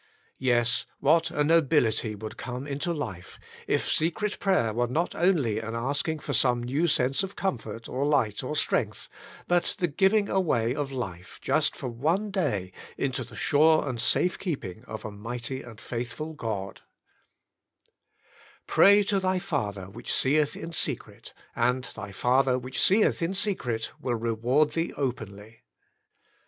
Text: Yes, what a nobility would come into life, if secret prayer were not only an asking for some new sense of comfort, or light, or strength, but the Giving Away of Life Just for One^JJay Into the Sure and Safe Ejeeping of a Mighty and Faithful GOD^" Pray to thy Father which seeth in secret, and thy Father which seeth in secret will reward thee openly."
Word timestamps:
Yes, 0.39 0.87
what 0.99 1.29
a 1.29 1.43
nobility 1.43 2.15
would 2.15 2.35
come 2.35 2.65
into 2.65 2.91
life, 2.91 3.37
if 3.67 3.87
secret 3.87 4.39
prayer 4.39 4.73
were 4.73 4.87
not 4.87 5.13
only 5.13 5.59
an 5.59 5.75
asking 5.75 6.17
for 6.17 6.33
some 6.33 6.63
new 6.63 6.87
sense 6.87 7.21
of 7.21 7.35
comfort, 7.35 7.87
or 7.87 8.03
light, 8.03 8.43
or 8.43 8.55
strength, 8.55 9.09
but 9.47 9.75
the 9.77 9.87
Giving 9.87 10.27
Away 10.27 10.73
of 10.73 10.91
Life 10.91 11.37
Just 11.39 11.75
for 11.75 11.87
One^JJay 11.93 12.71
Into 12.97 13.23
the 13.23 13.35
Sure 13.35 13.87
and 13.87 14.01
Safe 14.01 14.39
Ejeeping 14.39 14.83
of 14.85 15.05
a 15.05 15.11
Mighty 15.11 15.61
and 15.61 15.79
Faithful 15.79 16.33
GOD^" 16.35 16.79
Pray 18.65 19.03
to 19.03 19.19
thy 19.19 19.37
Father 19.37 19.87
which 19.87 20.11
seeth 20.11 20.55
in 20.55 20.73
secret, 20.73 21.31
and 21.55 21.83
thy 21.95 22.11
Father 22.11 22.57
which 22.57 22.81
seeth 22.81 23.21
in 23.21 23.35
secret 23.35 23.91
will 24.01 24.15
reward 24.15 24.71
thee 24.71 24.93
openly." 24.97 25.61